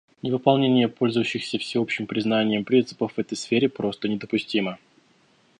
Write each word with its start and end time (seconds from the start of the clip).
Невыполнение 0.23 0.87
пользующихся 0.89 1.59
всеобщим 1.59 2.07
признанием 2.07 2.63
принципов 2.65 3.13
в 3.13 3.19
этой 3.19 3.35
сфере 3.35 3.69
просто 3.69 4.07
недопустимо. 4.07 4.79